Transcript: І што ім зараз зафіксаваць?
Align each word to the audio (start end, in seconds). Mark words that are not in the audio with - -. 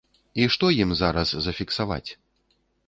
І 0.39 0.47
што 0.55 0.71
ім 0.85 0.95
зараз 1.03 1.37
зафіксаваць? 1.49 2.07